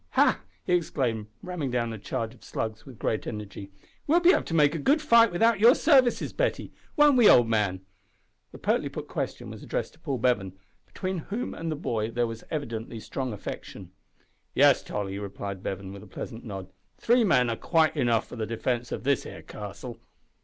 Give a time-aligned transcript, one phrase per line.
[0.13, 3.69] "Ha!" he exclaimed, ramming down a charge of slugs with great energy;
[4.07, 6.73] "we'll be able to make a good fight without your services, Betty.
[6.95, 7.81] Won't we, old man?"
[8.51, 12.25] The pertly put question was addressed to Paul Bevan, between whom and the boy there
[12.25, 13.91] was evidently strong affection.
[14.55, 18.47] "Yes, Tolly," replied Bevan, with a pleasant nod, "three men are quite enough for the
[18.47, 19.99] defence of this here castle."